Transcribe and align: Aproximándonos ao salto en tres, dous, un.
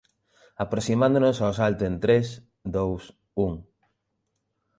Aproximándonos 0.65 1.37
ao 1.39 1.51
salto 1.59 1.83
en 1.89 1.95
tres, 2.03 2.27
dous, 2.75 3.03
un. 3.47 3.53